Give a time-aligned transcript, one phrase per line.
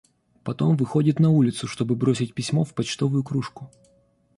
[0.43, 3.69] Потом выходит на улицу, чтобы бросить письмо в почтовую кружку.